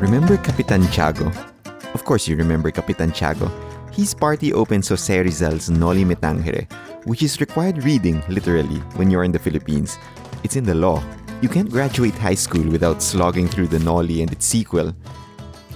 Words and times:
Remember 0.00 0.36
Capitan 0.36 0.82
Tiago? 0.88 1.32
Of 1.94 2.04
course 2.04 2.28
you 2.28 2.36
remember 2.36 2.70
Capitan 2.70 3.12
Tiago. 3.12 3.50
His 3.92 4.12
party 4.12 4.52
opens 4.52 4.88
Jose 4.90 5.22
Rizal's 5.22 5.70
Noli 5.70 6.04
Me 6.04 6.14
Tangere, 6.14 6.70
which 7.06 7.22
is 7.22 7.40
required 7.40 7.82
reading, 7.82 8.22
literally, 8.28 8.76
when 8.96 9.10
you're 9.10 9.24
in 9.24 9.32
the 9.32 9.38
Philippines. 9.38 9.96
It's 10.44 10.56
in 10.56 10.64
the 10.64 10.74
law. 10.74 11.02
You 11.40 11.48
can't 11.48 11.70
graduate 11.70 12.12
high 12.12 12.34
school 12.34 12.68
without 12.68 13.02
slogging 13.02 13.48
through 13.48 13.68
the 13.68 13.78
Noli 13.78 14.20
and 14.20 14.30
its 14.30 14.44
sequel. 14.44 14.94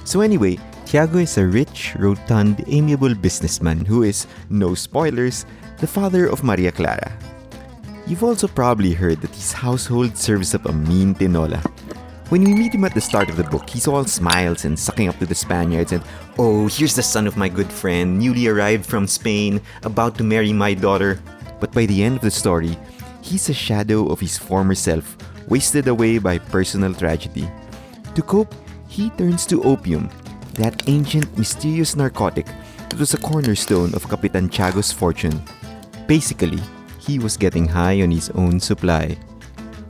So 0.05 0.21
anyway, 0.21 0.59
Tiago 0.85 1.17
is 1.17 1.39
a 1.39 1.47
rich, 1.47 1.97
rotund, 1.99 2.63
amiable 2.67 3.15
businessman 3.15 3.87
who 3.87 4.03
is, 4.03 4.27
no 4.51 4.75
spoilers, 4.75 5.47
the 5.79 5.87
father 5.87 6.27
of 6.27 6.45
Maria 6.45 6.73
Clara. 6.73 7.11
You've 8.07 8.25
also 8.25 8.49
probably 8.49 8.93
heard 8.93 9.23
that 9.23 9.35
his 9.35 9.53
household 9.53 10.19
serves 10.19 10.55
up 10.55 10.67
a 10.67 10.73
mean 10.73 11.15
tinola. 11.15 11.65
When 12.31 12.45
we 12.45 12.55
meet 12.55 12.77
him 12.77 12.85
at 12.85 12.95
the 12.95 13.01
start 13.01 13.29
of 13.29 13.37
the 13.37 13.43
book, 13.43 13.69
he's 13.69 13.89
all 13.89 14.05
smiles 14.05 14.65
and 14.65 14.79
sucking 14.79 15.09
up 15.09 15.19
to 15.19 15.27
the 15.27 15.35
Spaniards 15.35 15.91
and, 15.91 16.05
oh, 16.39 16.69
here's 16.69 16.95
the 16.95 17.03
son 17.03 17.27
of 17.27 17.37
my 17.37 17.49
good 17.49 17.67
friend, 17.67 18.21
newly 18.21 18.47
arrived 18.47 18.87
from 18.87 19.09
Spain, 19.09 19.61
about 19.83 20.15
to 20.15 20.23
marry 20.23 20.53
my 20.53 20.73
daughter. 20.73 21.19
But 21.59 21.73
by 21.73 21.87
the 21.87 22.05
end 22.05 22.15
of 22.15 22.23
the 22.23 22.31
story, 22.31 22.79
he's 23.21 23.49
a 23.49 23.53
shadow 23.53 24.07
of 24.07 24.21
his 24.21 24.39
former 24.39 24.77
self, 24.77 25.17
wasted 25.49 25.89
away 25.89 26.19
by 26.19 26.39
personal 26.39 26.95
tragedy. 26.95 27.51
To 28.15 28.23
cope, 28.23 28.55
he 28.87 29.11
turns 29.19 29.45
to 29.47 29.65
opium, 29.65 30.09
that 30.55 30.89
ancient, 30.89 31.37
mysterious 31.37 31.97
narcotic 31.97 32.47
that 32.91 33.01
was 33.01 33.13
a 33.13 33.19
cornerstone 33.19 33.93
of 33.93 34.09
Capitan 34.09 34.49
Tiago's 34.49 34.93
fortune. 34.93 35.43
Basically, 36.07 36.63
he 37.01 37.19
was 37.19 37.37
getting 37.37 37.67
high 37.67 38.01
on 38.03 38.13
his 38.13 38.31
own 38.31 38.61
supply. 38.61 39.19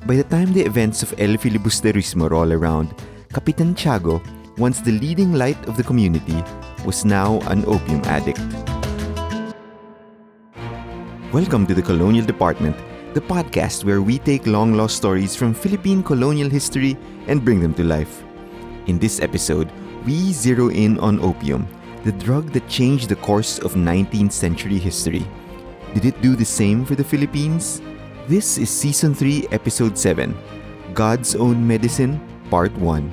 By 0.06 0.16
the 0.16 0.24
time 0.24 0.52
the 0.54 0.62
events 0.62 1.02
of 1.02 1.12
El 1.18 1.36
Filibusterismo 1.36 2.30
roll 2.30 2.52
around, 2.52 2.94
Capitan 3.34 3.74
Tiago, 3.74 4.22
once 4.56 4.80
the 4.80 4.92
leading 4.92 5.34
light 5.34 5.58
of 5.68 5.76
the 5.76 5.84
community, 5.84 6.42
was 6.86 7.04
now 7.04 7.38
an 7.50 7.64
opium 7.66 8.00
addict. 8.06 8.40
Welcome 11.32 11.66
to 11.66 11.74
the 11.74 11.82
Colonial 11.82 12.24
Department, 12.24 12.76
the 13.12 13.20
podcast 13.20 13.84
where 13.84 14.00
we 14.00 14.18
take 14.18 14.46
long 14.46 14.72
lost 14.74 14.96
stories 14.96 15.36
from 15.36 15.52
Philippine 15.52 16.02
colonial 16.02 16.48
history 16.48 16.96
and 17.26 17.44
bring 17.44 17.60
them 17.60 17.74
to 17.74 17.84
life. 17.84 18.24
In 18.86 18.98
this 18.98 19.20
episode, 19.20 19.70
we 20.06 20.32
zero 20.32 20.70
in 20.70 20.98
on 20.98 21.20
opium, 21.20 21.68
the 22.04 22.12
drug 22.12 22.52
that 22.52 22.66
changed 22.68 23.10
the 23.10 23.16
course 23.16 23.58
of 23.58 23.74
19th 23.74 24.32
century 24.32 24.78
history. 24.78 25.26
Did 25.92 26.06
it 26.06 26.22
do 26.22 26.36
the 26.36 26.44
same 26.44 26.86
for 26.86 26.94
the 26.94 27.04
Philippines? 27.04 27.82
This 28.30 28.58
is 28.58 28.70
Season 28.70 29.12
3, 29.12 29.48
Episode 29.50 29.98
7 29.98 30.38
God's 30.94 31.34
Own 31.34 31.66
Medicine, 31.66 32.22
Part 32.48 32.70
1. 32.78 33.10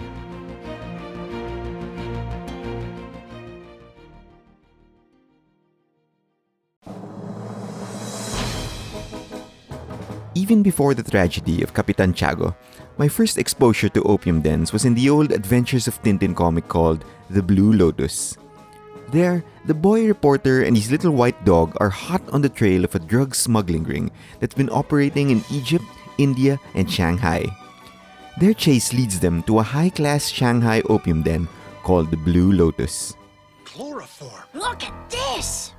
Even 10.36 10.62
before 10.62 10.94
the 10.94 11.02
tragedy 11.02 11.64
of 11.64 11.74
Capitan 11.74 12.14
Tiago, 12.14 12.56
my 13.00 13.08
first 13.08 13.40
exposure 13.40 13.90
to 13.90 14.04
opium 14.04 14.42
dens 14.42 14.72
was 14.72 14.86
in 14.86 14.94
the 14.94 15.10
old 15.10 15.32
Adventures 15.32 15.88
of 15.88 16.00
Tintin 16.04 16.36
comic 16.36 16.68
called 16.68 17.04
The 17.32 17.42
Blue 17.42 17.74
Lotus. 17.74 18.38
There, 19.10 19.44
the 19.66 19.74
boy 19.74 20.06
reporter 20.08 20.64
and 20.64 20.76
his 20.76 20.92
little 20.92 21.12
white 21.12 21.46
dog 21.46 21.76
are 21.80 21.90
hot 21.90 22.22
on 22.30 22.42
the 22.42 22.50
trail 22.50 22.84
of 22.84 22.94
a 22.94 23.00
drug 23.00 23.36
smuggling 23.36 23.84
ring 23.84 24.12
that's 24.40 24.56
been 24.56 24.70
operating 24.70 25.30
in 25.30 25.44
Egypt, 25.50 25.86
India, 26.18 26.60
and 26.76 26.92
Shanghai. 26.92 27.46
Their 28.40 28.54
chase 28.54 28.94
leads 28.94 29.20
them 29.20 29.44
to 29.44 29.60
a 29.60 29.64
high 29.64 29.90
class 29.90 30.28
Shanghai 30.28 30.82
opium 30.90 31.24
den 31.24 31.48
called 31.84 32.12
the 32.12 32.18
Blue 32.18 32.52
Lotus. 32.52 33.16
Chloroform. 33.64 34.44
Look 34.54 34.84
at 34.84 35.10
this! 35.10 35.72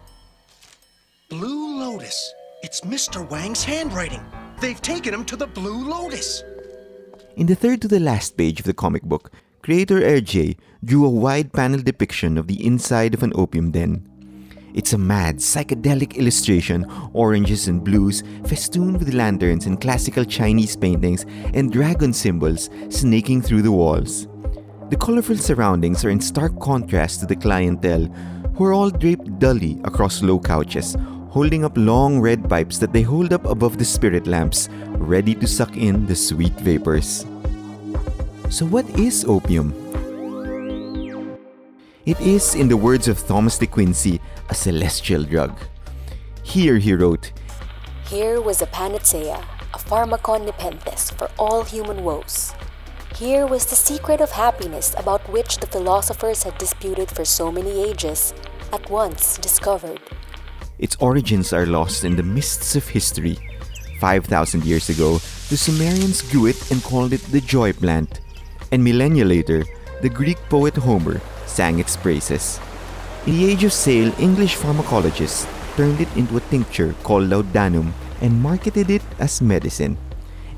Blue 1.28 1.78
Lotus. 1.78 2.32
It's 2.62 2.80
Mr. 2.80 3.28
Wang's 3.28 3.62
handwriting. 3.62 4.24
They've 4.60 4.80
taken 4.80 5.12
him 5.12 5.24
to 5.26 5.36
the 5.36 5.46
Blue 5.46 5.86
Lotus. 5.86 6.42
In 7.36 7.46
the 7.46 7.54
third 7.54 7.82
to 7.82 7.88
the 7.88 8.00
last 8.00 8.36
page 8.36 8.58
of 8.58 8.66
the 8.66 8.74
comic 8.74 9.02
book, 9.02 9.30
creator 9.62 10.00
Hergé 10.00 10.56
drew 10.84 11.04
a 11.04 11.10
wide 11.10 11.52
panel 11.52 11.80
depiction 11.80 12.38
of 12.38 12.46
the 12.46 12.64
inside 12.64 13.14
of 13.14 13.22
an 13.22 13.32
opium 13.34 13.70
den. 13.70 14.04
It's 14.74 14.92
a 14.92 14.98
mad, 14.98 15.38
psychedelic 15.38 16.14
illustration, 16.14 16.86
oranges 17.12 17.68
and 17.68 17.82
blues, 17.82 18.22
festooned 18.46 18.98
with 18.98 19.14
lanterns 19.14 19.66
and 19.66 19.80
classical 19.80 20.24
Chinese 20.24 20.76
paintings 20.76 21.26
and 21.54 21.72
dragon 21.72 22.12
symbols 22.12 22.70
snaking 22.88 23.42
through 23.42 23.62
the 23.62 23.72
walls. 23.72 24.28
The 24.90 24.96
colorful 24.96 25.36
surroundings 25.36 26.04
are 26.04 26.10
in 26.10 26.20
stark 26.20 26.58
contrast 26.60 27.20
to 27.20 27.26
the 27.26 27.36
clientele, 27.36 28.06
who 28.54 28.64
are 28.64 28.72
all 28.72 28.90
draped 28.90 29.38
dully 29.38 29.80
across 29.84 30.22
low 30.22 30.38
couches, 30.38 30.96
holding 31.30 31.64
up 31.64 31.76
long 31.76 32.20
red 32.20 32.48
pipes 32.48 32.78
that 32.78 32.92
they 32.92 33.02
hold 33.02 33.32
up 33.32 33.44
above 33.46 33.78
the 33.78 33.84
spirit 33.84 34.26
lamps, 34.26 34.68
ready 34.96 35.34
to 35.34 35.46
suck 35.46 35.76
in 35.76 36.06
the 36.06 36.16
sweet 36.16 36.54
vapors. 36.54 37.26
So, 38.50 38.64
what 38.64 38.88
is 38.98 39.26
opium? 39.26 39.74
It 42.06 42.18
is, 42.18 42.54
in 42.54 42.68
the 42.68 42.78
words 42.78 43.06
of 43.06 43.20
Thomas 43.26 43.58
de 43.58 43.66
Quincey, 43.66 44.22
a 44.48 44.54
celestial 44.54 45.22
drug. 45.22 45.52
Here 46.42 46.78
he 46.78 46.94
wrote, 46.94 47.30
Here 48.08 48.40
was 48.40 48.62
a 48.62 48.66
panacea, 48.66 49.44
a 49.74 49.78
pharmakon 49.78 50.46
nepenthes 50.46 51.10
for 51.10 51.28
all 51.38 51.62
human 51.62 52.02
woes. 52.02 52.54
Here 53.14 53.46
was 53.46 53.66
the 53.66 53.76
secret 53.76 54.22
of 54.22 54.30
happiness 54.30 54.94
about 54.96 55.28
which 55.28 55.58
the 55.58 55.66
philosophers 55.66 56.42
had 56.44 56.56
disputed 56.56 57.10
for 57.10 57.26
so 57.26 57.52
many 57.52 57.84
ages, 57.84 58.32
at 58.72 58.88
once 58.88 59.36
discovered. 59.36 60.00
Its 60.78 60.96
origins 61.00 61.52
are 61.52 61.66
lost 61.66 62.02
in 62.02 62.16
the 62.16 62.22
mists 62.22 62.76
of 62.76 62.88
history. 62.88 63.36
5,000 64.00 64.64
years 64.64 64.88
ago, 64.88 65.18
the 65.50 65.56
Sumerians 65.58 66.22
grew 66.22 66.46
it 66.46 66.70
and 66.70 66.82
called 66.82 67.12
it 67.12 67.20
the 67.24 67.42
joy 67.42 67.74
plant. 67.74 68.20
And 68.70 68.84
millennia 68.84 69.24
later, 69.24 69.64
the 70.02 70.08
Greek 70.08 70.38
poet 70.48 70.76
Homer 70.76 71.20
sang 71.46 71.78
its 71.78 71.96
praises. 71.96 72.60
In 73.26 73.36
the 73.36 73.46
age 73.50 73.64
of 73.64 73.72
sail, 73.72 74.12
English 74.18 74.56
pharmacologists 74.56 75.46
turned 75.76 76.00
it 76.00 76.08
into 76.16 76.36
a 76.36 76.46
tincture 76.52 76.94
called 77.02 77.28
laudanum 77.28 77.94
and 78.20 78.42
marketed 78.42 78.90
it 78.90 79.02
as 79.18 79.40
medicine. 79.40 79.96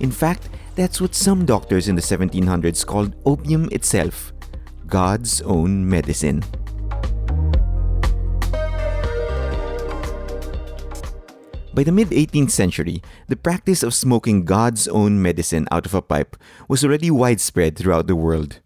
In 0.00 0.10
fact, 0.10 0.48
that's 0.74 1.00
what 1.00 1.14
some 1.14 1.44
doctors 1.44 1.88
in 1.88 1.94
the 1.94 2.02
1700s 2.02 2.86
called 2.86 3.14
opium 3.26 3.68
itself 3.72 4.32
God's 4.86 5.40
own 5.42 5.88
medicine. 5.88 6.42
By 11.72 11.84
the 11.84 11.92
mid 11.92 12.10
18th 12.10 12.50
century, 12.50 13.00
the 13.28 13.36
practice 13.36 13.84
of 13.84 13.94
smoking 13.94 14.44
God's 14.44 14.88
own 14.88 15.22
medicine 15.22 15.68
out 15.70 15.86
of 15.86 15.94
a 15.94 16.02
pipe 16.02 16.36
was 16.66 16.84
already 16.84 17.12
widespread 17.12 17.76
throughout 17.76 18.08
the 18.08 18.16
world. 18.16 18.58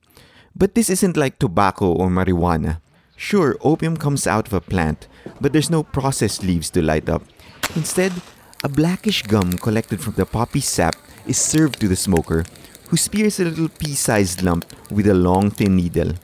But 0.57 0.75
this 0.75 0.89
isn't 0.89 1.17
like 1.17 1.39
tobacco 1.39 1.93
or 1.93 2.09
marijuana. 2.09 2.81
Sure, 3.15 3.59
opium 3.61 3.99
comes 3.99 4.27
out 4.27 4.47
of 4.47 4.55
a 4.55 4.61
plant, 4.61 5.07
but 5.39 5.53
there's 5.53 5.69
no 5.69 5.83
processed 5.83 6.43
leaves 6.43 6.71
to 6.71 6.81
light 6.83 7.11
up. 7.11 7.23
Instead, 7.77 8.13
a 8.63 8.69
blackish 8.71 9.23
gum 9.23 9.53
collected 9.59 10.01
from 10.01 10.15
the 10.15 10.25
poppy 10.25 10.61
sap 10.61 10.97
is 11.27 11.37
served 11.37 11.79
to 11.81 11.89
the 11.89 11.97
smoker, 11.97 12.45
who 12.89 12.97
spears 12.97 13.39
a 13.39 13.45
little 13.45 13.69
pea 13.69 13.95
sized 13.95 14.43
lump 14.43 14.65
with 14.91 15.07
a 15.07 15.15
long, 15.15 15.51
thin 15.51 15.77
needle. 15.77 16.15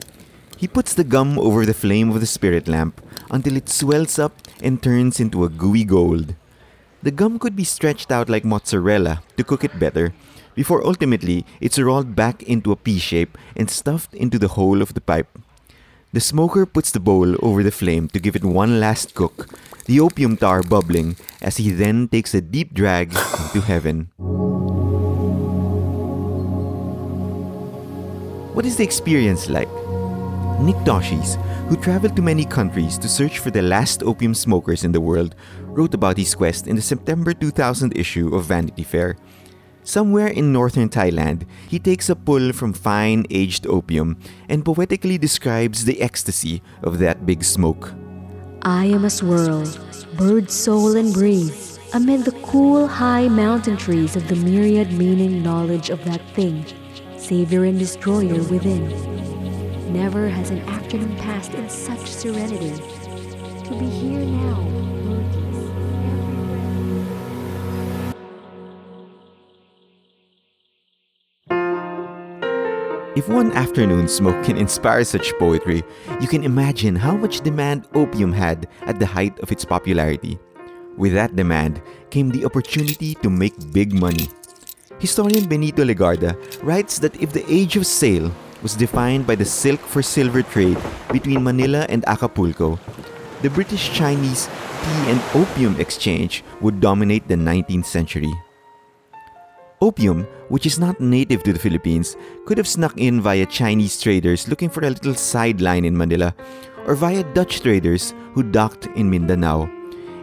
He 0.56 0.66
puts 0.66 0.94
the 0.94 1.04
gum 1.04 1.38
over 1.38 1.66
the 1.66 1.74
flame 1.74 2.08
of 2.10 2.20
the 2.20 2.26
spirit 2.26 2.68
lamp 2.68 3.02
until 3.30 3.56
it 3.56 3.68
swells 3.68 4.18
up 4.18 4.32
and 4.62 4.82
turns 4.82 5.20
into 5.20 5.44
a 5.44 5.50
gooey 5.50 5.84
gold. 5.84 6.34
The 7.02 7.10
gum 7.10 7.38
could 7.38 7.56
be 7.56 7.64
stretched 7.64 8.12
out 8.12 8.28
like 8.28 8.44
mozzarella 8.44 9.22
to 9.38 9.44
cook 9.44 9.64
it 9.64 9.78
better, 9.78 10.12
before 10.54 10.84
ultimately 10.84 11.46
it's 11.58 11.78
rolled 11.78 12.14
back 12.14 12.42
into 12.42 12.72
a 12.72 12.76
pea 12.76 12.98
shape 12.98 13.38
and 13.56 13.70
stuffed 13.70 14.12
into 14.12 14.38
the 14.38 14.48
hole 14.48 14.82
of 14.82 14.92
the 14.92 15.00
pipe. 15.00 15.38
The 16.12 16.20
smoker 16.20 16.66
puts 16.66 16.90
the 16.90 17.00
bowl 17.00 17.36
over 17.42 17.62
the 17.62 17.70
flame 17.70 18.08
to 18.08 18.18
give 18.18 18.36
it 18.36 18.44
one 18.44 18.80
last 18.80 19.14
cook, 19.14 19.48
the 19.86 19.98
opium 20.00 20.36
tar 20.36 20.62
bubbling 20.62 21.16
as 21.40 21.56
he 21.56 21.70
then 21.70 22.08
takes 22.08 22.34
a 22.34 22.42
deep 22.42 22.74
drag 22.74 23.14
into 23.14 23.62
heaven. 23.62 24.10
What 28.52 28.66
is 28.66 28.76
the 28.76 28.84
experience 28.84 29.48
like? 29.48 29.70
Nick 30.60 30.76
Tosches, 30.84 31.40
who 31.68 31.76
traveled 31.76 32.14
to 32.16 32.22
many 32.22 32.44
countries 32.44 32.98
to 32.98 33.08
search 33.08 33.38
for 33.38 33.50
the 33.50 33.62
last 33.62 34.02
opium 34.02 34.34
smokers 34.34 34.84
in 34.84 34.92
the 34.92 35.00
world, 35.00 35.34
wrote 35.72 35.94
about 35.94 36.16
his 36.16 36.34
quest 36.34 36.66
in 36.66 36.76
the 36.76 36.82
September 36.82 37.32
2000 37.32 37.96
issue 37.96 38.34
of 38.34 38.44
Vanity 38.44 38.82
Fair. 38.82 39.16
Somewhere 39.82 40.28
in 40.28 40.52
northern 40.52 40.88
Thailand, 40.88 41.46
he 41.68 41.78
takes 41.78 42.10
a 42.10 42.16
pull 42.16 42.52
from 42.52 42.72
fine 42.72 43.24
aged 43.30 43.66
opium 43.66 44.18
and 44.48 44.64
poetically 44.64 45.16
describes 45.16 45.84
the 45.84 46.02
ecstasy 46.02 46.62
of 46.82 46.98
that 46.98 47.24
big 47.24 47.42
smoke. 47.42 47.94
I 48.62 48.84
am 48.86 49.06
a 49.06 49.10
swirl, 49.10 49.64
bird 50.16 50.50
soul 50.50 50.96
and 50.96 51.14
breeze, 51.14 51.78
amid 51.94 52.24
the 52.24 52.38
cool 52.42 52.86
high 52.86 53.28
mountain 53.28 53.78
trees 53.78 54.16
of 54.16 54.28
the 54.28 54.36
myriad 54.36 54.92
meaning 54.92 55.42
knowledge 55.42 55.88
of 55.88 56.04
that 56.04 56.20
thing, 56.34 56.66
savior 57.16 57.64
and 57.64 57.78
destroyer 57.78 58.42
within. 58.44 58.84
Never 59.92 60.28
has 60.28 60.50
an 60.50 60.60
afternoon 60.68 61.16
passed 61.16 61.54
in 61.54 61.68
such 61.70 62.06
serenity. 62.06 62.76
To 63.64 63.78
be 63.78 63.86
here 63.86 64.20
now, 64.20 64.79
If 73.20 73.28
one 73.28 73.52
afternoon 73.52 74.08
smoke 74.08 74.42
can 74.46 74.56
inspire 74.56 75.04
such 75.04 75.36
poetry, 75.36 75.84
you 76.22 76.26
can 76.26 76.42
imagine 76.42 76.96
how 76.96 77.12
much 77.12 77.42
demand 77.42 77.84
opium 77.92 78.32
had 78.32 78.66
at 78.88 78.98
the 78.98 79.04
height 79.04 79.38
of 79.40 79.52
its 79.52 79.62
popularity. 79.62 80.38
With 80.96 81.12
that 81.12 81.36
demand 81.36 81.82
came 82.08 82.30
the 82.30 82.46
opportunity 82.46 83.14
to 83.16 83.28
make 83.28 83.52
big 83.74 83.92
money. 83.92 84.30
Historian 85.00 85.44
Benito 85.44 85.84
Legarda 85.84 86.32
writes 86.64 86.98
that 87.00 87.20
if 87.20 87.30
the 87.30 87.44
age 87.44 87.76
of 87.76 87.84
sail 87.84 88.32
was 88.62 88.72
defined 88.72 89.26
by 89.26 89.34
the 89.34 89.44
silk 89.44 89.80
for 89.80 90.00
silver 90.00 90.40
trade 90.40 90.80
between 91.12 91.44
Manila 91.44 91.84
and 91.90 92.08
Acapulco, 92.08 92.80
the 93.42 93.50
British 93.50 93.92
Chinese 93.92 94.48
tea 94.48 95.12
and 95.12 95.20
opium 95.36 95.76
exchange 95.76 96.42
would 96.62 96.80
dominate 96.80 97.28
the 97.28 97.36
19th 97.36 97.84
century. 97.84 98.32
Opium, 99.82 100.26
which 100.50 100.66
is 100.66 100.78
not 100.78 101.00
native 101.00 101.42
to 101.42 101.54
the 101.54 101.58
Philippines, 101.58 102.16
could 102.44 102.58
have 102.58 102.68
snuck 102.68 102.98
in 102.98 103.20
via 103.20 103.46
Chinese 103.46 103.98
traders 103.98 104.46
looking 104.46 104.68
for 104.68 104.84
a 104.84 104.90
little 104.90 105.14
sideline 105.14 105.86
in 105.86 105.96
Manila, 105.96 106.34
or 106.86 106.94
via 106.94 107.24
Dutch 107.32 107.60
traders 107.60 108.12
who 108.34 108.42
docked 108.42 108.86
in 108.94 109.08
Mindanao. 109.08 109.70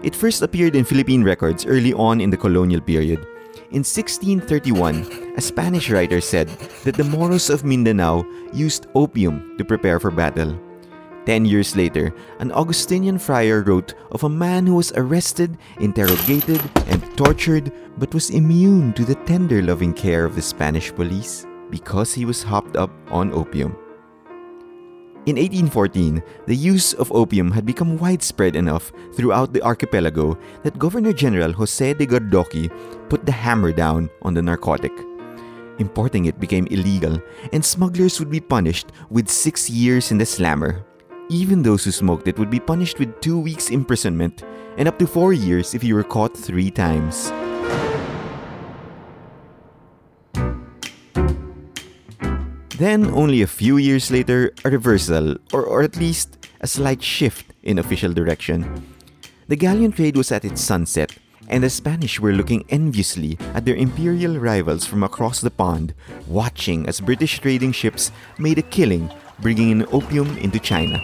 It 0.03 0.15
first 0.15 0.43
appeared 0.43 0.75
in 0.75 0.85
Philippine 0.85 1.23
records 1.23 1.65
early 1.65 1.91
on 1.93 2.21
in 2.21 2.29
the 2.29 2.37
colonial 2.37 2.81
period. 2.81 3.25
In 3.71 3.81
1631, 3.81 5.33
a 5.35 5.41
Spanish 5.41 5.89
writer 5.89 6.21
said 6.21 6.49
that 6.83 6.93
the 6.93 7.03
Moros 7.03 7.49
of 7.49 7.65
Mindanao 7.65 8.25
used 8.53 8.85
opium 8.93 9.57
to 9.57 9.65
prepare 9.65 9.99
for 9.99 10.11
battle. 10.11 10.53
Ten 11.27 11.43
years 11.43 11.75
later, 11.75 12.15
an 12.39 12.53
Augustinian 12.53 13.19
friar 13.19 13.61
wrote 13.61 13.95
of 14.15 14.23
a 14.23 14.29
man 14.29 14.65
who 14.65 14.75
was 14.75 14.93
arrested, 14.95 15.57
interrogated, 15.81 16.63
and 16.87 17.03
tortured, 17.17 17.69
but 17.97 18.13
was 18.13 18.29
immune 18.29 18.93
to 18.93 19.03
the 19.03 19.19
tender 19.27 19.61
loving 19.61 19.91
care 19.91 20.23
of 20.23 20.35
the 20.35 20.41
Spanish 20.41 20.87
police 20.95 21.45
because 21.69 22.13
he 22.13 22.23
was 22.23 22.43
hopped 22.43 22.77
up 22.77 22.91
on 23.11 23.33
opium. 23.33 23.75
In 25.27 25.35
1814, 25.35 26.23
the 26.47 26.55
use 26.55 26.93
of 26.93 27.11
opium 27.11 27.51
had 27.51 27.65
become 27.65 27.97
widespread 27.97 28.55
enough 28.55 28.93
throughout 29.11 29.51
the 29.51 29.61
archipelago 29.63 30.39
that 30.63 30.79
Governor 30.79 31.11
General 31.11 31.51
Jose 31.51 31.93
de 31.95 32.07
Gardoqui 32.07 32.71
put 33.09 33.25
the 33.25 33.33
hammer 33.33 33.73
down 33.73 34.09
on 34.21 34.33
the 34.33 34.41
narcotic. 34.41 34.93
Importing 35.79 36.23
it 36.23 36.39
became 36.39 36.67
illegal, 36.67 37.21
and 37.51 37.65
smugglers 37.65 38.17
would 38.17 38.31
be 38.31 38.39
punished 38.39 38.93
with 39.09 39.27
six 39.27 39.69
years 39.69 40.09
in 40.09 40.17
the 40.17 40.25
slammer. 40.25 40.86
Even 41.29 41.61
those 41.61 41.83
who 41.83 41.91
smoked 41.91 42.27
it 42.27 42.39
would 42.39 42.49
be 42.49 42.59
punished 42.59 42.99
with 42.99 43.19
two 43.19 43.37
weeks' 43.37 43.69
imprisonment 43.69 44.43
and 44.77 44.87
up 44.87 44.97
to 44.99 45.05
four 45.05 45.33
years 45.33 45.75
if 45.75 45.83
you 45.83 45.93
were 45.93 46.03
caught 46.03 46.37
three 46.37 46.71
times. 46.71 47.31
Then, 52.77 53.07
only 53.11 53.41
a 53.41 53.47
few 53.47 53.77
years 53.77 54.11
later, 54.11 54.53
a 54.63 54.69
reversal, 54.69 55.35
or, 55.51 55.63
or 55.63 55.81
at 55.81 55.97
least 55.97 56.47
a 56.61 56.67
slight 56.67 57.01
shift 57.01 57.53
in 57.63 57.79
official 57.79 58.13
direction. 58.13 58.85
The 59.47 59.55
galleon 59.55 59.91
trade 59.91 60.15
was 60.15 60.31
at 60.31 60.45
its 60.45 60.61
sunset, 60.61 61.17
and 61.49 61.63
the 61.63 61.69
Spanish 61.69 62.19
were 62.19 62.33
looking 62.33 62.63
enviously 62.69 63.37
at 63.53 63.65
their 63.65 63.75
imperial 63.75 64.37
rivals 64.37 64.85
from 64.85 65.03
across 65.03 65.41
the 65.41 65.51
pond, 65.51 65.93
watching 66.27 66.87
as 66.87 67.01
British 67.01 67.39
trading 67.39 67.71
ships 67.71 68.11
made 68.37 68.59
a 68.59 68.61
killing 68.61 69.09
bringing 69.39 69.69
in 69.71 69.85
opium 69.91 70.37
into 70.37 70.59
China. 70.59 71.01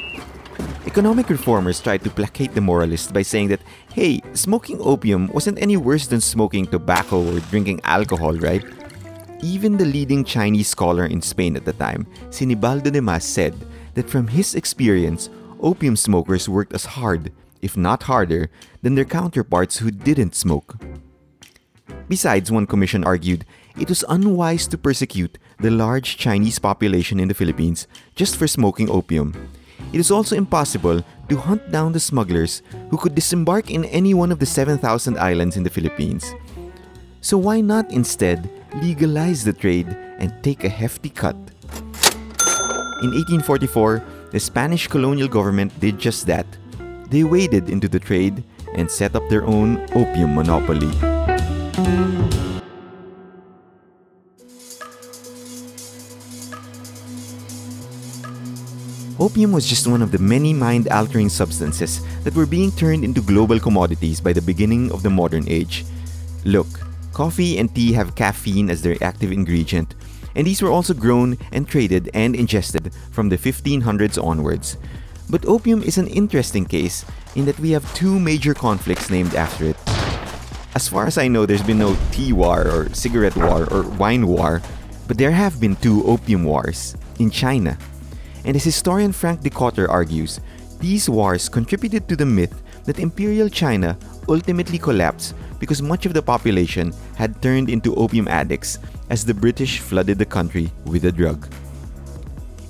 Economic 0.85 1.29
reformers 1.29 1.79
tried 1.79 2.03
to 2.03 2.09
placate 2.09 2.53
the 2.53 2.61
moralists 2.61 3.11
by 3.11 3.21
saying 3.21 3.47
that, 3.47 3.61
hey, 3.93 4.21
smoking 4.33 4.77
opium 4.81 5.27
wasn't 5.29 5.59
any 5.61 5.77
worse 5.77 6.07
than 6.07 6.21
smoking 6.21 6.65
tobacco 6.65 7.23
or 7.23 7.39
drinking 7.49 7.81
alcohol, 7.83 8.33
right? 8.33 8.63
Even 9.41 9.77
the 9.77 9.85
leading 9.85 10.23
Chinese 10.23 10.67
scholar 10.67 11.05
in 11.05 11.21
Spain 11.21 11.55
at 11.55 11.65
the 11.65 11.73
time, 11.73 12.05
Sinibaldo 12.29 12.91
de 12.91 13.01
Mas, 13.01 13.25
said 13.25 13.55
that 13.93 14.09
from 14.09 14.27
his 14.27 14.55
experience, 14.55 15.29
opium 15.59 15.95
smokers 15.95 16.47
worked 16.47 16.73
as 16.73 16.85
hard, 16.85 17.31
if 17.61 17.75
not 17.75 18.03
harder, 18.03 18.49
than 18.81 18.95
their 18.95 19.05
counterparts 19.05 19.77
who 19.77 19.89
didn't 19.89 20.35
smoke. 20.35 20.75
Besides, 22.07 22.51
one 22.51 22.67
commission 22.67 23.03
argued 23.03 23.45
it 23.77 23.89
was 23.89 24.05
unwise 24.09 24.67
to 24.67 24.77
persecute 24.77 25.37
the 25.59 25.71
large 25.71 26.17
Chinese 26.17 26.59
population 26.59 27.19
in 27.19 27.27
the 27.27 27.33
Philippines 27.33 27.87
just 28.15 28.37
for 28.37 28.47
smoking 28.47 28.89
opium. 28.89 29.33
It 29.91 29.99
is 29.99 30.11
also 30.11 30.35
impossible 30.35 31.03
to 31.29 31.37
hunt 31.37 31.71
down 31.71 31.91
the 31.91 31.99
smugglers 31.99 32.61
who 32.89 32.97
could 32.97 33.15
disembark 33.15 33.71
in 33.71 33.85
any 33.85 34.13
one 34.13 34.31
of 34.31 34.39
the 34.39 34.45
7,000 34.45 35.17
islands 35.17 35.57
in 35.57 35.63
the 35.63 35.69
Philippines. 35.69 36.33
So 37.21 37.37
why 37.37 37.61
not 37.61 37.91
instead 37.91 38.49
legalize 38.81 39.43
the 39.43 39.53
trade 39.53 39.87
and 40.19 40.33
take 40.43 40.63
a 40.63 40.69
hefty 40.69 41.09
cut? 41.09 41.35
In 43.01 43.11
1844, 43.11 44.03
the 44.31 44.39
Spanish 44.39 44.87
colonial 44.87 45.27
government 45.27 45.77
did 45.79 45.99
just 45.99 46.27
that. 46.27 46.45
They 47.09 47.23
waded 47.23 47.69
into 47.69 47.87
the 47.87 47.99
trade 47.99 48.43
and 48.75 48.89
set 48.89 49.15
up 49.15 49.27
their 49.29 49.45
own 49.45 49.77
opium 49.93 50.35
monopoly. 50.35 50.89
Opium 59.19 59.51
was 59.51 59.67
just 59.67 59.85
one 59.85 60.01
of 60.01 60.11
the 60.11 60.17
many 60.17 60.53
mind 60.53 60.87
altering 60.87 61.29
substances 61.29 62.01
that 62.23 62.33
were 62.33 62.47
being 62.47 62.71
turned 62.71 63.03
into 63.03 63.21
global 63.21 63.59
commodities 63.59 64.19
by 64.19 64.33
the 64.33 64.41
beginning 64.41 64.91
of 64.91 65.03
the 65.03 65.09
modern 65.09 65.47
age. 65.47 65.85
Look, 66.45 66.67
coffee 67.13 67.59
and 67.59 67.73
tea 67.73 67.93
have 67.93 68.15
caffeine 68.15 68.71
as 68.71 68.81
their 68.81 68.97
active 69.03 69.31
ingredient, 69.31 69.93
and 70.35 70.47
these 70.47 70.63
were 70.63 70.71
also 70.71 70.95
grown 70.95 71.37
and 71.51 71.67
traded 71.67 72.09
and 72.15 72.35
ingested 72.35 72.91
from 73.11 73.29
the 73.29 73.37
1500s 73.37 74.21
onwards. 74.21 74.77
But 75.29 75.45
opium 75.45 75.83
is 75.83 75.99
an 75.99 76.07
interesting 76.07 76.65
case 76.65 77.05
in 77.35 77.45
that 77.45 77.59
we 77.59 77.69
have 77.71 77.93
two 77.93 78.19
major 78.19 78.55
conflicts 78.55 79.11
named 79.11 79.35
after 79.35 79.65
it. 79.65 79.77
As 80.73 80.89
far 80.89 81.05
as 81.05 81.19
I 81.19 81.27
know, 81.27 81.45
there's 81.45 81.61
been 81.61 81.77
no 81.77 81.95
tea 82.11 82.33
war 82.33 82.67
or 82.67 82.89
cigarette 82.93 83.37
war 83.37 83.71
or 83.71 83.83
wine 83.83 84.25
war, 84.25 84.59
but 85.07 85.19
there 85.19 85.31
have 85.31 85.61
been 85.61 85.75
two 85.75 86.03
opium 86.05 86.43
wars 86.43 86.97
in 87.19 87.29
China 87.29 87.77
and 88.45 88.55
as 88.55 88.63
historian 88.63 89.11
Frank 89.11 89.41
Dikötter 89.41 89.87
argues, 89.89 90.39
these 90.79 91.09
wars 91.09 91.47
contributed 91.47 92.07
to 92.09 92.15
the 92.15 92.25
myth 92.25 92.61
that 92.85 92.99
Imperial 92.99 93.47
China 93.49 93.97
ultimately 94.27 94.77
collapsed 94.77 95.35
because 95.59 95.81
much 95.81 96.05
of 96.05 96.13
the 96.13 96.21
population 96.21 96.93
had 97.15 97.41
turned 97.41 97.69
into 97.69 97.95
opium 97.95 98.27
addicts 98.27 98.79
as 99.09 99.23
the 99.23 99.33
British 99.33 99.79
flooded 99.79 100.17
the 100.17 100.25
country 100.25 100.71
with 100.85 101.03
the 101.03 101.11
drug. 101.11 101.47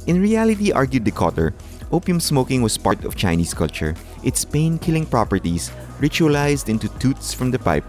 In 0.05 0.21
reality, 0.21 0.71
argued 0.71 1.05
Dikötter, 1.05 1.53
opium 1.91 2.19
smoking 2.19 2.61
was 2.61 2.77
part 2.77 3.03
of 3.03 3.15
Chinese 3.15 3.53
culture, 3.53 3.95
its 4.23 4.45
pain 4.45 4.77
killing 4.77 5.05
properties 5.05 5.71
ritualized 5.99 6.69
into 6.69 6.87
toots 6.99 7.33
from 7.33 7.49
the 7.49 7.59
pipe. 7.59 7.85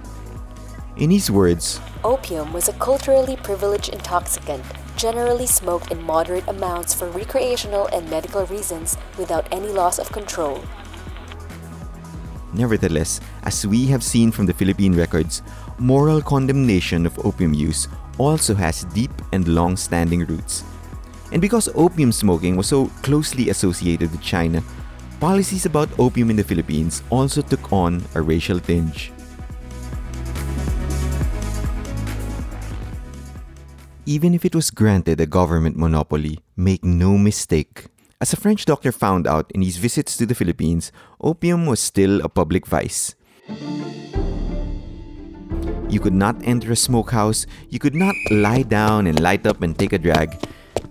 In 0.96 1.10
his 1.10 1.30
words, 1.30 1.80
Opium 2.04 2.52
was 2.52 2.68
a 2.68 2.72
culturally 2.74 3.36
privileged 3.36 3.92
intoxicant 3.92 4.62
generally 4.96 5.46
smoked 5.46 5.90
in 5.90 6.02
moderate 6.02 6.46
amounts 6.48 6.94
for 6.94 7.10
recreational 7.10 7.86
and 7.88 8.08
medical 8.08 8.46
reasons 8.46 8.96
without 9.18 9.46
any 9.52 9.68
loss 9.68 9.98
of 9.98 10.10
control. 10.12 10.62
Nevertheless, 12.52 13.20
as 13.42 13.66
we 13.66 13.86
have 13.86 14.04
seen 14.04 14.30
from 14.30 14.46
the 14.46 14.54
Philippine 14.54 14.94
records, 14.94 15.42
moral 15.78 16.22
condemnation 16.22 17.04
of 17.04 17.18
opium 17.26 17.52
use 17.52 17.88
also 18.16 18.54
has 18.54 18.84
deep 18.94 19.10
and 19.32 19.48
long 19.48 19.76
standing 19.76 20.24
roots. 20.26 20.62
And 21.32 21.42
because 21.42 21.68
opium 21.74 22.12
smoking 22.12 22.56
was 22.56 22.68
so 22.68 22.86
closely 23.02 23.50
associated 23.50 24.12
with 24.12 24.22
China, 24.22 24.62
policies 25.18 25.66
about 25.66 25.88
opium 25.98 26.30
in 26.30 26.36
the 26.36 26.44
Philippines 26.44 27.02
also 27.10 27.42
took 27.42 27.72
on 27.72 28.04
a 28.14 28.22
racial 28.22 28.60
tinge. 28.60 29.10
Even 34.06 34.34
if 34.34 34.44
it 34.44 34.54
was 34.54 34.70
granted 34.70 35.20
a 35.20 35.26
government 35.26 35.76
monopoly, 35.76 36.38
make 36.56 36.84
no 36.84 37.16
mistake. 37.16 37.86
As 38.20 38.32
a 38.32 38.36
French 38.36 38.64
doctor 38.64 38.92
found 38.92 39.26
out 39.26 39.50
in 39.52 39.62
his 39.62 39.78
visits 39.78 40.16
to 40.16 40.26
the 40.26 40.34
Philippines, 40.34 40.92
opium 41.20 41.66
was 41.66 41.80
still 41.80 42.20
a 42.20 42.28
public 42.28 42.66
vice. 42.66 43.14
You 45.88 46.00
could 46.00 46.12
not 46.12 46.36
enter 46.44 46.72
a 46.72 46.76
smokehouse, 46.76 47.46
you 47.70 47.78
could 47.78 47.94
not 47.94 48.14
lie 48.30 48.62
down 48.62 49.06
and 49.06 49.20
light 49.20 49.46
up 49.46 49.62
and 49.62 49.78
take 49.78 49.92
a 49.92 49.98
drag. 49.98 50.36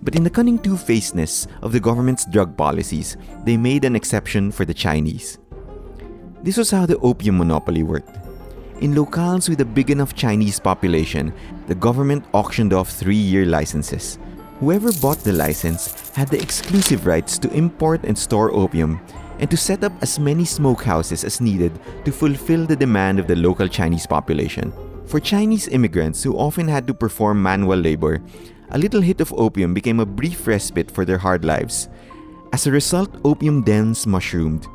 But 0.02 0.16
in 0.16 0.24
the 0.24 0.30
cunning 0.30 0.60
two 0.60 0.78
facedness 0.78 1.48
of 1.62 1.72
the 1.72 1.80
government's 1.80 2.26
drug 2.26 2.58
policies, 2.58 3.16
they 3.46 3.58
made 3.58 3.86
an 3.86 3.96
exception 3.96 4.52
for 4.52 4.66
the 4.66 4.74
Chinese. 4.74 5.38
This 6.42 6.58
was 6.58 6.72
how 6.72 6.86
the 6.86 6.98
opium 7.00 7.38
monopoly 7.38 7.84
worked. 7.84 8.23
In 8.84 8.94
locales 8.94 9.48
with 9.48 9.62
a 9.62 9.66
big 9.66 9.92
enough 9.92 10.14
Chinese 10.14 10.60
population, 10.60 11.32
the 11.68 11.76
government 11.76 12.26
auctioned 12.34 12.74
off 12.74 12.90
three 12.90 13.16
year 13.16 13.46
licenses. 13.46 14.20
Whoever 14.60 14.92
bought 14.92 15.20
the 15.20 15.32
license 15.32 16.10
had 16.10 16.28
the 16.28 16.42
exclusive 16.42 17.06
rights 17.06 17.38
to 17.38 17.54
import 17.54 18.04
and 18.04 18.18
store 18.18 18.52
opium 18.54 19.00
and 19.40 19.50
to 19.50 19.56
set 19.56 19.86
up 19.86 19.94
as 20.02 20.20
many 20.20 20.44
smokehouses 20.44 21.24
as 21.24 21.40
needed 21.40 21.72
to 22.04 22.12
fulfill 22.12 22.66
the 22.66 22.76
demand 22.76 23.20
of 23.20 23.28
the 23.28 23.38
local 23.38 23.70
Chinese 23.70 24.06
population. 24.06 24.74
For 25.06 25.22
Chinese 25.22 25.70
immigrants 25.70 26.22
who 26.22 26.36
often 26.36 26.68
had 26.68 26.86
to 26.88 26.94
perform 26.94 27.42
manual 27.42 27.80
labor, 27.80 28.22
a 28.72 28.78
little 28.78 29.00
hit 29.00 29.22
of 29.22 29.32
opium 29.32 29.74
became 29.74 30.02
a 30.02 30.06
brief 30.06 30.46
respite 30.46 30.92
for 30.92 31.06
their 31.06 31.20
hard 31.20 31.46
lives. 31.46 31.88
As 32.52 32.68
a 32.68 32.72
result, 32.72 33.16
opium 33.24 33.64
dens 33.64 34.06
mushroomed. 34.06 34.66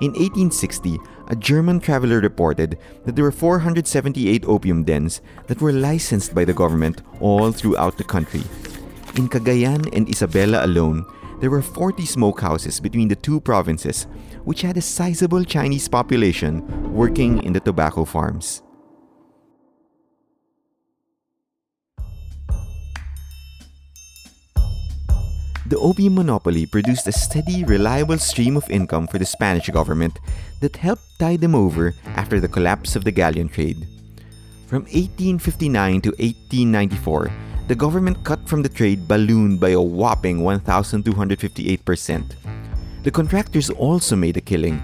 In 0.00 0.10
1860, 0.10 0.98
a 1.28 1.36
German 1.36 1.80
traveler 1.80 2.20
reported 2.20 2.78
that 3.04 3.14
there 3.14 3.24
were 3.24 3.32
478 3.32 4.44
opium 4.46 4.84
dens 4.84 5.20
that 5.46 5.60
were 5.60 5.72
licensed 5.72 6.34
by 6.34 6.44
the 6.44 6.52
government 6.52 7.02
all 7.20 7.52
throughout 7.52 7.96
the 7.96 8.04
country. 8.04 8.42
In 9.16 9.28
Cagayan 9.28 9.88
and 9.94 10.08
Isabela 10.08 10.64
alone, 10.64 11.06
there 11.40 11.50
were 11.50 11.62
40 11.62 12.02
smokehouses 12.02 12.82
between 12.82 13.06
the 13.06 13.14
two 13.14 13.40
provinces, 13.40 14.08
which 14.42 14.62
had 14.62 14.76
a 14.76 14.82
sizable 14.82 15.44
Chinese 15.44 15.86
population 15.86 16.66
working 16.92 17.42
in 17.44 17.52
the 17.52 17.60
tobacco 17.60 18.04
farms. 18.04 18.63
The 25.66 25.78
opium 25.78 26.16
monopoly 26.16 26.66
produced 26.66 27.08
a 27.08 27.12
steady, 27.12 27.64
reliable 27.64 28.18
stream 28.18 28.54
of 28.54 28.68
income 28.68 29.06
for 29.06 29.18
the 29.18 29.24
Spanish 29.24 29.70
government 29.70 30.18
that 30.60 30.76
helped 30.76 31.18
tide 31.18 31.40
them 31.40 31.54
over 31.54 31.94
after 32.04 32.38
the 32.38 32.48
collapse 32.48 32.96
of 32.96 33.04
the 33.04 33.10
galleon 33.10 33.48
trade. 33.48 33.88
From 34.66 34.82
1859 34.82 36.02
to 36.02 36.10
1894, 36.20 37.32
the 37.68 37.74
government 37.74 38.22
cut 38.24 38.46
from 38.46 38.60
the 38.60 38.68
trade 38.68 39.08
ballooned 39.08 39.58
by 39.58 39.70
a 39.70 39.80
whopping 39.80 40.40
1,258%. 40.40 42.34
The 43.02 43.10
contractors 43.10 43.70
also 43.70 44.16
made 44.16 44.36
a 44.36 44.42
killing. 44.42 44.82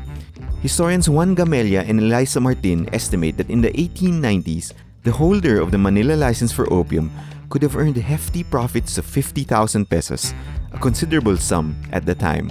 Historians 0.62 1.10
Juan 1.10 1.36
Gamella 1.36 1.84
and 1.86 2.00
Elisa 2.00 2.40
Martin 2.40 2.88
estimate 2.94 3.36
that 3.36 3.50
in 3.50 3.60
the 3.60 3.72
1890s, 3.72 4.72
the 5.02 5.12
holder 5.12 5.60
of 5.60 5.72
the 5.72 5.78
Manila 5.78 6.14
license 6.14 6.52
for 6.52 6.72
opium 6.72 7.10
could 7.50 7.60
have 7.62 7.76
earned 7.76 7.96
hefty 7.96 8.44
profits 8.44 8.96
of 8.96 9.04
50,000 9.04 9.90
pesos, 9.90 10.32
a 10.72 10.78
considerable 10.78 11.36
sum 11.36 11.76
at 11.92 12.06
the 12.06 12.14
time. 12.14 12.50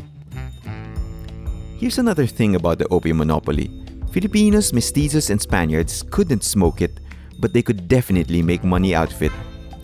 Here's 1.78 1.98
another 1.98 2.26
thing 2.26 2.56
about 2.56 2.80
the 2.80 2.88
opium 2.90 3.18
monopoly 3.18 3.72
Filipinos, 4.12 4.72
mestizos, 4.72 5.30
and 5.30 5.40
Spaniards 5.40 6.04
couldn't 6.10 6.44
smoke 6.44 6.82
it, 6.82 7.00
but 7.40 7.54
they 7.54 7.62
could 7.62 7.88
definitely 7.88 8.42
make 8.42 8.64
money 8.64 8.96
out 8.96 9.14
of 9.14 9.22
it. 9.22 9.32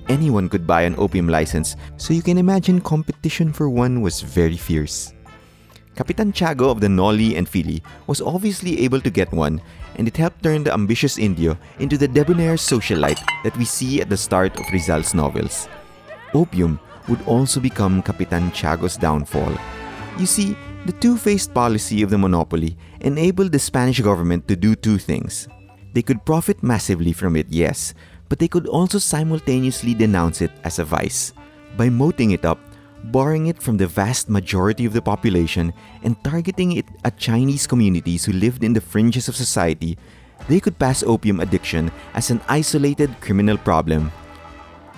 Anyone 0.10 0.50
could 0.50 0.68
buy 0.68 0.82
an 0.82 0.96
opium 0.98 1.30
license, 1.30 1.75
so 1.98 2.13
you 2.13 2.22
can 2.22 2.38
imagine 2.38 2.82
competition 2.82 3.54
for 3.54 3.70
one 3.70 4.01
was 4.01 4.22
very 4.22 4.58
fierce. 4.58 5.13
Capitan 5.96 6.34
Tiago 6.34 6.70
of 6.70 6.82
the 6.82 6.89
Noli 6.89 7.38
and 7.38 7.48
Fili 7.48 7.82
was 8.08 8.20
obviously 8.20 8.82
able 8.82 9.00
to 9.00 9.10
get 9.10 9.32
one, 9.32 9.62
and 9.96 10.08
it 10.08 10.18
helped 10.18 10.44
turn 10.44 10.63
the 10.63 10.74
ambitious 10.74 11.18
Indio 11.18 11.58
into 11.80 11.98
the 11.98 12.08
debonair 12.08 12.56
socialite 12.56 13.24
that 13.44 13.56
we 13.58 13.63
see 13.63 14.01
at 14.01 14.10
the 14.10 14.18
start 14.18 14.60
of 14.60 14.65
Rizal's 14.74 15.13
novels. 15.13 15.70
Opium 16.34 16.80
would 17.08 17.22
also 17.28 17.60
become 17.60 18.02
Capitan 18.02 18.52
Tiago's 18.52 18.98
downfall. 18.98 19.54
You 20.18 20.26
see, 20.26 20.58
the 20.86 20.94
two 20.94 21.18
faced 21.18 21.54
policy 21.54 22.02
of 22.02 22.10
the 22.10 22.18
monopoly 22.18 22.78
enabled 23.02 23.52
the 23.52 23.60
Spanish 23.60 24.00
government 24.00 24.48
to 24.48 24.56
do 24.56 24.76
two 24.76 24.98
things. 24.98 25.48
They 25.94 26.02
could 26.02 26.26
profit 26.26 26.62
massively 26.62 27.14
from 27.14 27.36
it, 27.36 27.48
yes, 27.50 27.94
but 28.30 28.40
they 28.40 28.48
could 28.48 28.68
also 28.68 29.00
simultaneously 29.00 29.94
denounce 29.94 30.42
it 30.42 30.52
as 30.64 30.80
a 30.80 30.86
vice. 30.86 31.34
By 31.78 31.90
moting 31.90 32.32
it 32.32 32.46
up, 32.46 32.60
barring 33.12 33.48
it 33.48 33.62
from 33.62 33.78
the 33.78 33.88
vast 33.88 34.30
majority 34.30 34.86
of 34.86 34.94
the 34.94 35.02
population, 35.02 35.74
and 36.04 36.22
targeting 36.24 36.74
it 36.74 36.86
at 37.04 37.18
Chinese 37.18 37.68
communities 37.68 38.26
who 38.26 38.34
lived 38.34 38.64
in 38.64 38.74
the 38.74 38.82
fringes 38.82 39.28
of 39.28 39.36
society, 39.36 39.98
they 40.48 40.60
could 40.60 40.78
pass 40.78 41.04
opium 41.04 41.40
addiction 41.40 41.92
as 42.14 42.30
an 42.30 42.42
isolated 42.48 43.10
criminal 43.22 43.58
problem 43.58 44.12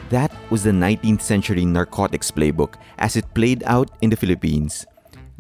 that 0.10 0.32
was 0.50 0.64
the 0.64 0.72
19th 0.72 1.22
century 1.22 1.66
narcotics 1.66 2.32
playbook 2.32 2.76
as 2.98 3.16
it 3.16 3.34
played 3.34 3.64
out 3.66 3.92
in 4.02 4.10
the 4.10 4.16
Philippines. 4.16 4.86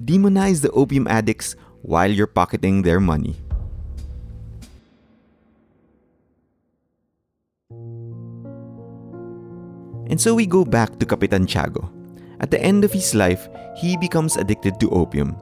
Demonize 0.03 0.61
the 0.61 0.71
opium 0.71 1.07
addicts 1.07 1.55
while 1.81 2.11
you're 2.11 2.27
pocketing 2.27 2.81
their 2.81 2.99
money. 2.99 3.35
And 10.09 10.19
so 10.19 10.33
we 10.33 10.45
go 10.45 10.63
back 10.63 10.99
to 10.99 11.05
Capitan 11.05 11.45
Tiago. 11.45 11.91
At 12.39 12.51
the 12.51 12.61
end 12.61 12.83
of 12.83 12.93
his 12.93 13.13
life, 13.13 13.49
he 13.75 13.97
becomes 13.97 14.37
addicted 14.37 14.79
to 14.79 14.89
opium. 14.91 15.35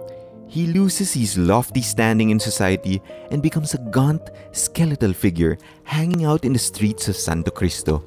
He 0.48 0.68
loses 0.68 1.14
his 1.14 1.38
lofty 1.38 1.82
standing 1.82 2.30
in 2.30 2.40
society 2.40 3.02
and 3.32 3.42
becomes 3.42 3.74
a 3.74 3.80
gaunt, 3.92 4.30
skeletal 4.52 5.14
figure 5.14 5.58
hanging 5.84 6.26
out 6.26 6.46
in 6.46 6.54
the 6.54 6.60
streets 6.60 7.08
of 7.08 7.18
Santo 7.18 7.52
Cristo. 7.52 8.04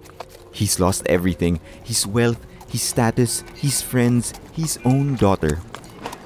He's 0.58 0.82
lost 0.82 1.06
everything 1.06 1.62
his 1.86 2.02
wealth, 2.02 2.42
his 2.66 2.82
status, 2.82 3.46
his 3.54 3.78
friends, 3.78 4.34
his 4.50 4.82
own 4.82 5.14
daughter. 5.14 5.62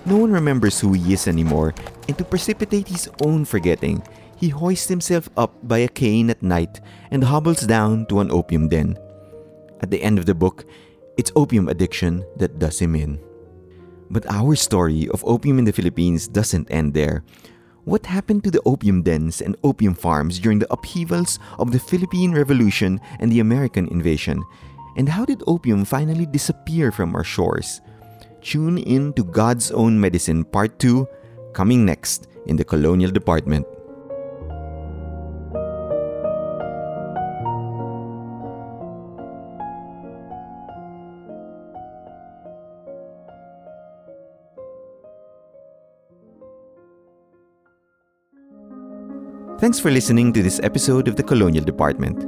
No 0.09 0.17
one 0.17 0.33
remembers 0.33 0.81
who 0.81 0.97
he 0.97 1.13
is 1.13 1.29
anymore, 1.29 1.77
and 2.09 2.17
to 2.17 2.25
precipitate 2.25 2.89
his 2.89 3.13
own 3.21 3.45
forgetting, 3.45 4.01
he 4.41 4.49
hoists 4.49 4.89
himself 4.89 5.29
up 5.37 5.53
by 5.69 5.85
a 5.85 5.89
cane 5.93 6.33
at 6.33 6.43
night 6.43 6.81
and 7.13 7.23
hobbles 7.23 7.69
down 7.69 8.07
to 8.09 8.25
an 8.25 8.33
opium 8.33 8.73
den. 8.73 8.97
At 9.85 9.93
the 9.93 10.03
end 10.03 10.19
of 10.19 10.25
the 10.25 10.35
book, 10.35 10.65
it's 11.21 11.31
opium 11.37 11.69
addiction 11.69 12.25
that 12.41 12.59
does 12.59 12.81
him 12.81 12.97
in. 12.97 13.21
But 14.09 14.25
our 14.33 14.57
story 14.57 15.13
of 15.13 15.23
opium 15.29 15.61
in 15.61 15.69
the 15.69 15.77
Philippines 15.77 16.27
doesn't 16.27 16.73
end 16.73 16.95
there. 16.95 17.23
What 17.85 18.07
happened 18.07 18.45
to 18.45 18.51
the 18.53 18.63
opium 18.65 19.03
dens 19.03 19.43
and 19.43 19.57
opium 19.65 19.95
farms 19.95 20.39
during 20.39 20.61
the 20.61 20.73
upheavals 20.73 21.41
of 21.59 21.73
the 21.73 21.81
Philippine 21.81 22.31
Revolution 22.31 23.01
and 23.19 23.27
the 23.31 23.41
American 23.41 23.89
invasion? 23.89 24.45
And 24.97 25.09
how 25.09 25.25
did 25.25 25.43
opium 25.49 25.85
finally 25.85 26.25
disappear 26.25 26.93
from 26.93 27.17
our 27.17 27.25
shores? 27.25 27.81
Tune 28.41 28.79
in 28.79 29.13
to 29.15 29.25
God's 29.25 29.73
Own 29.73 29.99
Medicine 29.99 30.45
Part 30.45 30.79
2, 30.79 31.09
coming 31.55 31.85
next 31.85 32.29
in 32.47 32.55
the 32.55 32.65
Colonial 32.65 33.11
Department. 33.11 33.67
Thanks 49.63 49.79
for 49.79 49.93
listening 49.93 50.33
to 50.33 50.43
this 50.43 50.59
episode 50.65 51.07
of 51.07 51.15
the 51.15 51.23
Colonial 51.23 51.65
Department. 51.65 52.25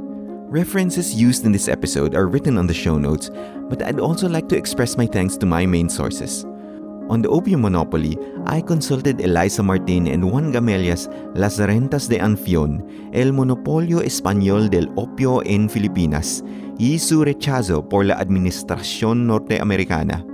References 0.49 1.13
used 1.13 1.43
in 1.43 1.51
this 1.51 1.67
episode 1.67 2.15
are 2.15 2.27
written 2.29 2.57
on 2.57 2.65
the 2.65 2.73
show 2.73 2.97
notes, 2.97 3.29
but 3.67 3.83
I'd 3.83 3.99
also 3.99 4.29
like 4.29 4.47
to 4.47 4.55
express 4.55 4.95
my 4.95 5.05
thanks 5.05 5.35
to 5.39 5.45
my 5.45 5.65
main 5.65 5.89
sources. 5.89 6.45
On 7.09 7.21
the 7.21 7.27
opium 7.27 7.59
monopoly, 7.59 8.17
I 8.45 8.61
consulted 8.61 9.19
Elisa 9.19 9.61
Martin 9.61 10.07
and 10.07 10.31
Juan 10.31 10.53
Gamella's 10.53 11.09
Las 11.33 11.59
Rentas 11.59 12.07
de 12.07 12.19
Anfion, 12.19 13.11
El 13.13 13.33
Monopolio 13.33 13.99
Español 13.99 14.69
del 14.69 14.89
Opio 14.95 15.43
en 15.45 15.69
Filipinas, 15.69 16.41
y 16.77 16.97
su 16.99 17.25
rechazo 17.25 17.83
por 17.83 18.05
la 18.05 18.13
Administración 18.13 19.27
Norteamericana 19.27 20.25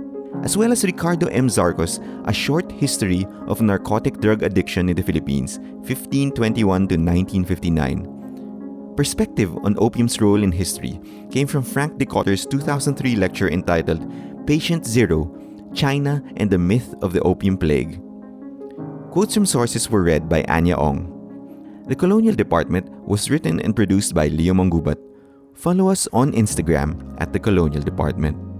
as 0.42 0.56
well 0.56 0.72
as 0.72 0.84
Ricardo 0.84 1.28
M. 1.28 1.48
Zarco's, 1.48 2.00
A 2.24 2.32
Short 2.32 2.70
History 2.72 3.26
of 3.46 3.60
Narcotic 3.60 4.20
Drug 4.20 4.42
Addiction 4.42 4.88
in 4.88 4.96
the 4.96 5.02
Philippines, 5.02 5.58
1521 5.86 6.88
to 6.88 6.96
1959. 6.96 8.94
Perspective 8.96 9.56
on 9.64 9.78
opium's 9.78 10.20
role 10.20 10.42
in 10.42 10.52
history 10.52 11.00
came 11.30 11.46
from 11.46 11.62
Frank 11.62 11.94
Dikötter's 11.98 12.44
2003 12.44 13.16
lecture 13.16 13.48
entitled 13.48 14.04
Patient 14.46 14.84
Zero 14.84 15.32
China 15.74 16.22
and 16.36 16.50
the 16.50 16.58
Myth 16.58 16.94
of 17.00 17.12
the 17.12 17.22
Opium 17.22 17.56
Plague. 17.56 18.00
Quotes 19.10 19.34
from 19.34 19.46
sources 19.46 19.88
were 19.88 20.02
read 20.02 20.28
by 20.28 20.44
Anya 20.48 20.76
Ong. 20.76 21.08
The 21.88 21.96
Colonial 21.96 22.34
Department 22.34 22.90
was 23.06 23.30
written 23.30 23.60
and 23.60 23.74
produced 23.74 24.14
by 24.14 24.28
Leo 24.28 24.54
Mangubat. 24.54 24.98
Follow 25.54 25.88
us 25.88 26.06
on 26.12 26.32
Instagram 26.32 27.16
at 27.18 27.32
the 27.32 27.40
Colonial 27.40 27.82
Department. 27.82 28.51